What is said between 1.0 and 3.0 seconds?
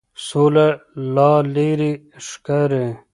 لا لرې ښکاري.